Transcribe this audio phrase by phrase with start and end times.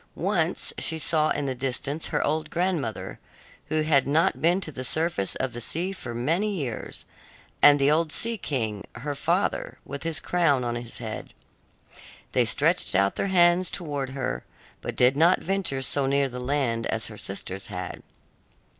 [0.15, 3.19] Once she saw in the distance her old grandmother,
[3.67, 7.05] who had not been to the surface of the sea for many years,
[7.61, 11.35] and the old Sea King, her father, with his crown on his head.
[12.31, 14.43] They stretched out their hands towards her,
[14.81, 18.01] but did not venture so near the land as her sisters had.